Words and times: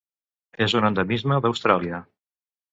És 0.67 0.75
un 0.79 0.87
endemisme 0.89 1.39
d'Austràlia: 1.45 2.03